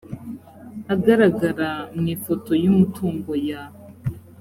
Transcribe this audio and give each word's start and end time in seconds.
agaragara 0.93 1.69
mu 1.97 2.05
ifoto 2.15 2.51
y 2.63 2.65
umutungo 2.71 3.31
ya 3.49 3.61